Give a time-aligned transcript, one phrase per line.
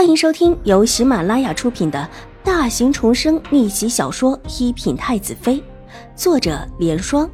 [0.00, 2.08] 欢迎收听由喜马拉雅出品的
[2.42, 5.56] 大型重生逆袭小说《一品太子妃》，
[6.16, 7.30] 作者：莲霜，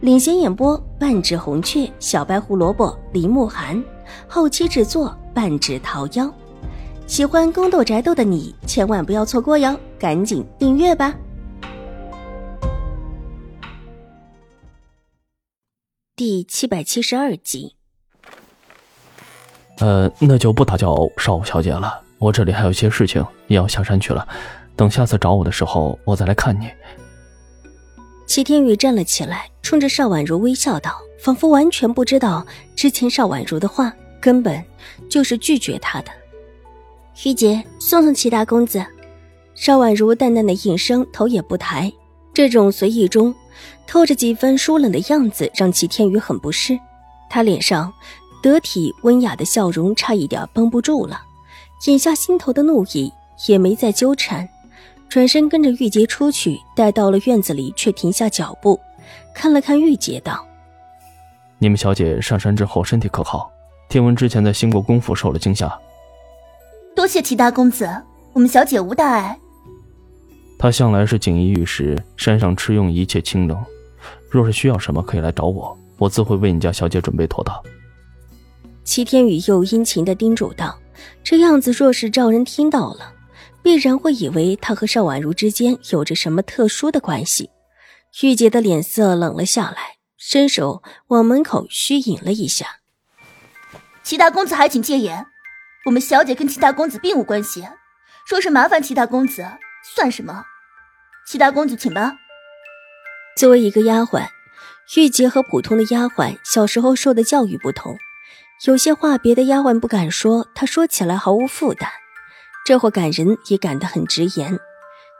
[0.00, 3.80] 领衔演播：半指红雀、小白胡萝卜、林慕寒，
[4.26, 6.28] 后期制作：半指桃夭。
[7.06, 11.14] 喜欢宫斗宅斗的你千万不要错过哟，赶紧订阅吧！
[16.16, 17.76] 第七百七十二集。
[19.78, 22.07] 呃，那就不打搅少武小姐了。
[22.18, 24.26] 我这里还有些事情也要下山去了。
[24.76, 26.68] 等下次找我的时候，我再来看你。
[28.26, 34.62] 齐天宇站了起来，冲着邵婉如微笑道，仿佛完全不知道之前邵婉如的话根本
[35.08, 36.10] 就是拒绝他的。
[37.24, 38.84] 玉洁，送送齐大公子。
[39.54, 41.92] 邵婉如淡淡的应声，头也不抬。
[42.34, 43.34] 这种随意中
[43.86, 46.78] 透着几分疏冷的样子，让齐天宇很不适。
[47.30, 47.92] 他脸上。
[48.40, 51.20] 得体温雅的笑容差一点绷不住了，
[51.86, 53.12] 眼下心头的怒意
[53.46, 54.48] 也没再纠缠，
[55.08, 58.78] 转身跟着玉洁出去，待到了院子里，却停下脚步，
[59.32, 60.44] 看了看玉洁，道
[61.58, 63.50] ：“你们小姐上山之后身体可好？
[63.88, 65.72] 听闻之前在兴国公府受了惊吓。”
[66.96, 67.88] 多谢齐大公子，
[68.32, 69.38] 我们小姐无大碍。
[70.58, 73.56] 他向来是锦衣玉食，山上吃用一切清冷，
[74.28, 77.56] 若是需要什么，可以来找我，我自会为你家小姐准备妥当。
[78.82, 80.76] 齐天宇又殷勤的叮嘱道
[81.22, 83.14] ：“这样子，若是赵人听到了，
[83.62, 87.50] 必然会以为他和邵婉如之间有着什么特殊的关系。”
[88.22, 92.78] 玉洁的脸色冷了下来，伸手往门口虚引了一下。
[94.02, 95.26] 齐大公子还请戒言，
[95.84, 97.68] 我们小姐跟齐大公子并无关系，
[98.26, 99.46] 说是麻烦齐大公子，
[99.94, 100.44] 算什么？
[101.26, 102.16] 齐大公子，请吧。
[103.36, 104.26] 作为一个丫鬟，
[104.96, 107.98] 玉洁和普通的丫鬟小时候受的教育不同。
[108.66, 111.88] 有些话别的丫鬟不敢说，她说起来毫无负担。
[112.66, 114.58] 这货感人也感得很直言。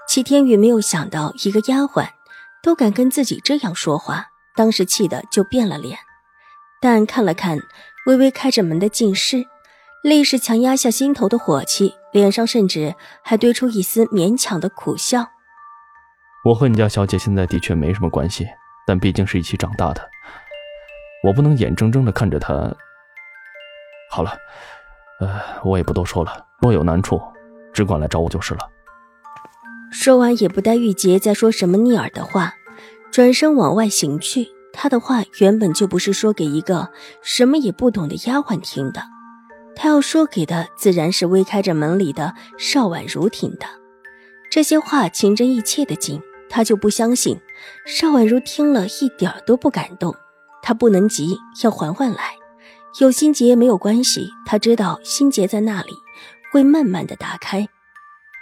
[0.09, 2.09] 齐天宇没有想到一个丫鬟
[2.63, 4.27] 都敢跟自己这样说话，
[4.57, 5.99] 当时气得就变了脸。
[6.81, 7.59] 但看了看
[8.07, 9.47] 微微开着门的静室，
[10.03, 15.29] 立时强压下心头的火气，脸上甚至还堆出一丝勉强的苦笑。
[16.45, 18.47] 我和你家小姐现在的确没什么关系，
[18.87, 20.09] 但毕竟是一起长大的，
[21.25, 22.75] 我不能眼睁睁地看着她。
[24.19, 24.33] 好了，
[25.21, 26.45] 呃，我也不多说了。
[26.59, 27.23] 若有难处，
[27.73, 28.69] 只管来找我就是了。
[29.93, 32.55] 说完，也不待玉洁再说什么逆耳的话，
[33.13, 34.49] 转身往外行去。
[34.73, 36.89] 他的话原本就不是说给一个
[37.23, 39.01] 什么也不懂的丫鬟听的，
[39.77, 43.69] 他要说给的自然是微开着门里的邵婉如听的。
[44.51, 47.41] 这些话情真意切的紧，他就不相信
[47.87, 50.13] 邵婉如听了一点都不感动。
[50.61, 52.35] 他不能急，要缓缓来。
[53.01, 55.93] 有心结没有关系，他知道心结在那里，
[56.51, 57.69] 会慢慢的打开。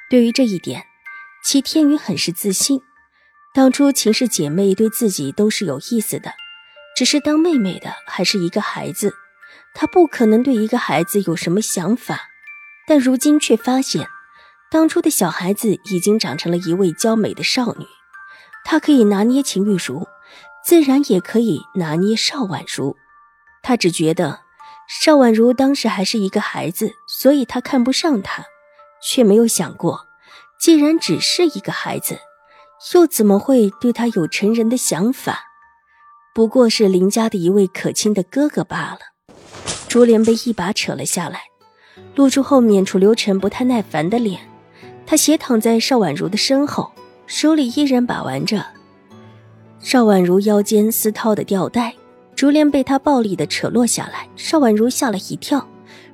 [0.08, 0.82] 对于这一点，
[1.44, 2.80] 齐天宇很是自信。
[3.52, 6.32] 当初秦氏姐妹对自己都是有意思的，
[6.96, 9.12] 只是当妹妹的还是一个孩子，
[9.74, 12.22] 他不可能对一个孩子有什么想法。
[12.88, 14.08] 但如今却发现，
[14.70, 17.84] 当初的小孩子已经长成了一位娇美的少女。
[18.64, 20.08] 他可以拿捏秦玉茹，
[20.64, 22.96] 自然也可以拿捏邵婉如。
[23.62, 24.45] 他只觉得
[24.88, 28.44] 邵婉如当时还是一个孩子，所以他看不上他，
[29.02, 30.06] 却没有想过，
[30.60, 32.18] 既然只是一个孩子，
[32.94, 35.40] 又怎么会对他有成人的想法？
[36.34, 38.98] 不过是林家的一位可亲的哥哥罢了。
[39.88, 41.40] 珠帘被一把扯了下来，
[42.14, 44.40] 露出后面楚留臣不太耐烦的脸。
[45.06, 46.92] 他斜躺在邵婉如的身后，
[47.26, 48.64] 手里依然把玩着
[49.78, 51.94] 邵婉如腰间丝绦的吊带。
[52.36, 55.66] 竹帘被他暴力的扯落下来，邵婉如吓了一跳，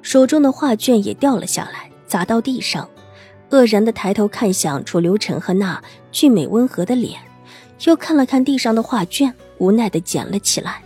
[0.03, 2.89] 手中的画卷也掉了下来，砸到地上，
[3.51, 5.83] 愕然的抬头看向楚留臣和那
[6.13, 7.21] 俊美温和的脸，
[7.87, 10.81] 又看了看地上的画卷，无奈的捡了起来。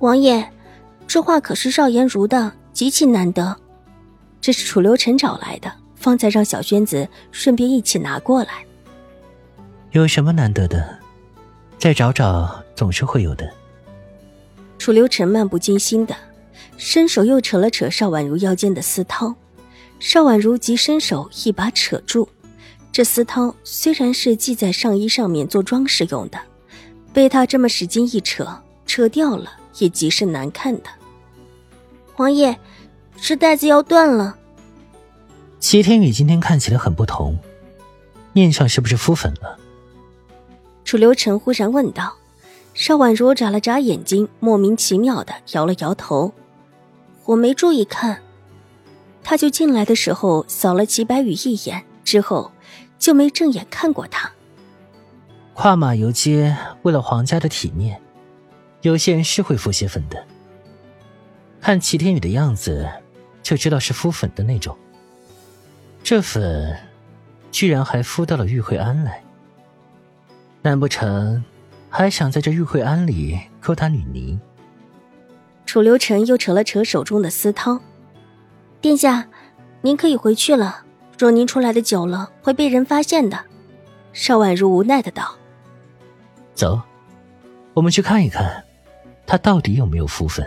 [0.00, 0.44] 王爷，
[1.06, 3.56] 这画可是邵颜如的，极其难得，
[4.40, 8.66] 这是楚留臣找来的，方才让小轩子顺便一起拿过来。
[9.92, 10.98] 有什么难得的？
[11.78, 13.48] 再找找，总是会有的。
[14.78, 16.14] 楚留臣漫不经心的
[16.76, 19.34] 伸手又扯了扯邵婉如腰间的丝绦，
[19.98, 22.28] 邵婉如急伸手一把扯住。
[22.92, 26.38] 这丝绦虽然是系在上衣上面做装饰用的，
[27.12, 28.46] 被他这么使劲一扯，
[28.86, 30.84] 扯掉了也极是难看的。
[32.16, 32.56] 王爷，
[33.20, 34.38] 这带子要断了。
[35.60, 37.36] 齐天宇今天看起来很不同，
[38.32, 39.58] 面上是不是敷粉了？
[40.84, 42.14] 楚留臣忽然问道。
[42.76, 46.34] 邵婉如眨了眨眼睛，莫名其妙的摇了摇头
[47.24, 48.22] ：“我没注意看。”
[49.24, 52.52] 他就进来的时候扫了齐白羽一眼，之后
[52.98, 54.30] 就没正眼看过他。
[55.54, 57.98] 跨马游街，为了皇家的体面，
[58.82, 60.22] 有些人是会敷些粉的。
[61.62, 62.86] 看齐天宇的样子，
[63.42, 64.76] 就知道是敷粉的那种。
[66.04, 66.76] 这粉，
[67.50, 69.24] 居然还敷到了玉慧安来。
[70.60, 71.42] 难不成，
[71.96, 74.38] 还想在这玉惠庵里勾搭女尼？
[75.64, 77.80] 楚留臣又扯了扯手中的丝绦，
[78.82, 79.26] 殿下，
[79.80, 80.84] 您可以回去了。
[81.18, 83.42] 若您出来的久了，会被人发现的。
[84.12, 85.34] 邵婉如无奈的道
[86.52, 86.78] ：“走，
[87.72, 88.62] 我们去看一看，
[89.26, 90.46] 他到底有没有福分。”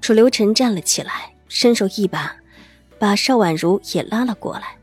[0.00, 2.32] 楚留臣站了起来，伸手一把，
[3.00, 4.76] 把邵婉如也拉了过来，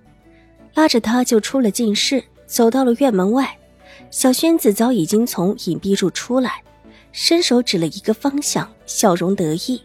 [0.73, 3.57] 拉着她就出了禁室，走到了院门外。
[4.09, 6.63] 小轩子早已经从隐蔽处出来，
[7.11, 9.81] 伸手指了一个方向，笑容得意。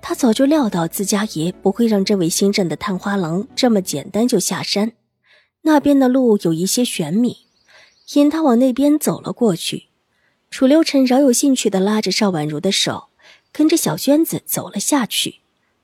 [0.00, 4.92] 他早就料到自家爷不会让这位新任的探花郎这么简单就下山。
[5.62, 7.38] 那边的路有一些玄秘，
[8.14, 9.88] 引他往那边走了过去。
[10.50, 13.08] 楚留臣饶有兴趣地拉着邵婉如的手。
[13.50, 15.36] 跟着小轩子走了下去，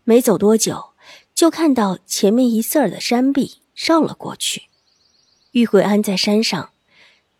[0.04, 0.90] 没走多久，
[1.34, 4.64] 就看到前面一色儿的山壁绕了过去。
[5.52, 6.70] 玉慧安在山上，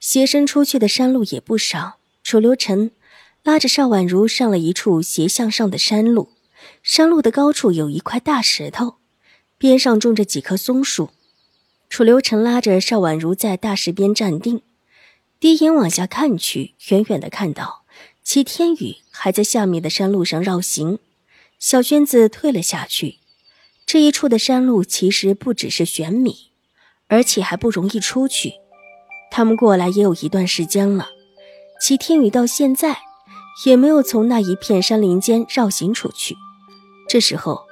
[0.06, 1.94] 斜伸出去的山路也不少。
[2.22, 2.90] 楚留臣
[3.42, 6.28] 拉着邵婉如上了一处斜向上的山路，
[6.82, 8.96] 山路的高处有一块大石头，
[9.56, 11.08] 边上种着几棵松树。
[11.88, 14.60] 楚留臣拉着邵婉如在大石边站定，
[15.40, 17.86] 低眼往下看去，远远的看到。
[18.22, 20.98] 齐天宇还在下面的山路上绕行，
[21.58, 23.20] 小轩子退了下去。
[23.86, 26.50] 这一处的山路其实不只是玄米，
[27.06, 28.56] 而且还不容易出去。
[29.36, 31.08] 他们过来也有一段时间了，
[31.80, 32.98] 齐天宇到现在
[33.66, 36.36] 也没有从那一片山林间绕行出去。
[37.08, 37.64] 这时候，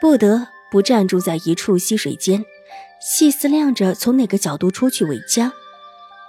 [0.00, 2.44] 不得不站住在一处溪水间，
[3.00, 5.52] 细思量着从哪个角度出去为佳。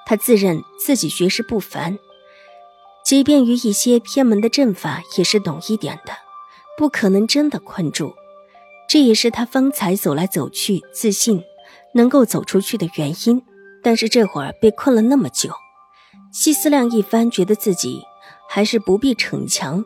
[0.08, 2.00] 他自认自己学识不凡。
[3.06, 6.14] 即便于一些偏门的阵法也是懂一点的，
[6.80, 8.16] 不可能真的困住。
[8.90, 11.44] 这也是他方才走来走去，自信
[11.94, 13.44] 能够走出去的原因。
[13.84, 15.52] 但是这会儿被困了那么久，
[16.32, 18.02] 细思量一番，觉得自己
[18.50, 19.84] 还是不必逞强，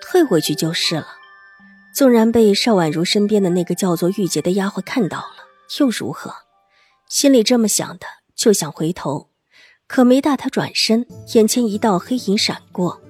[0.00, 1.06] 退回去就是了。
[1.94, 5.48] 纵然被邵婉如身边的那个叫做玉洁的丫鬟看到了，
[5.80, 6.32] 又如何？
[7.08, 8.06] 心里这么想的，
[8.36, 9.30] 就想回头。
[9.86, 13.00] 可没大他转身，眼前一道黑影闪过，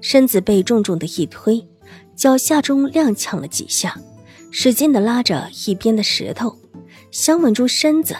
[0.00, 1.66] 身子被重重的一推，
[2.14, 3.98] 脚下中踉跄了几下，
[4.50, 6.56] 使劲的拉着一边的石头，
[7.10, 8.14] 想稳住身子。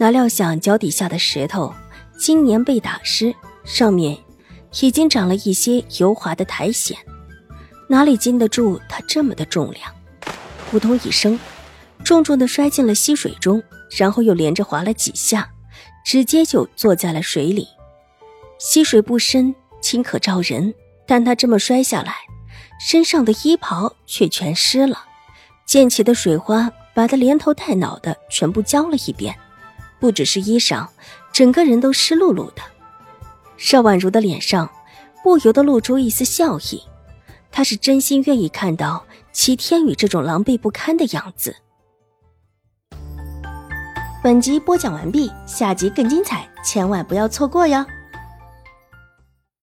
[0.00, 1.74] 哪料想脚底下的石头
[2.16, 3.34] 今年被打湿，
[3.64, 4.16] 上面
[4.80, 6.96] 已经长了一些油滑的苔藓，
[7.88, 9.92] 哪里经得住他这么的重量？
[10.70, 11.38] 扑通一声，
[12.04, 13.60] 重重的摔进了溪水中，
[13.96, 15.50] 然后又连着滑了几下。
[16.04, 17.68] 直接就坐在了水里，
[18.58, 20.72] 溪水不深，清可照人。
[21.06, 22.14] 但他这么摔下来，
[22.80, 25.04] 身上的衣袍却全湿了，
[25.66, 29.36] 溅起的水花把他连头带脑的全部浇了一遍，
[30.00, 30.86] 不只是衣裳，
[31.32, 32.62] 整个人都湿漉漉的。
[33.56, 34.70] 邵婉如的脸上
[35.22, 36.82] 不由得露出一丝笑意，
[37.50, 41.56] 她是真心愿意看到齐天宇这种狼狈不堪的样子。
[44.22, 47.84] 本集播讲完毕，下集更精彩，千万不要错过哟！